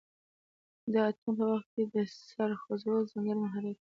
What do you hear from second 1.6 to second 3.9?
کې د سر خوځول ځانګړی مهارت دی.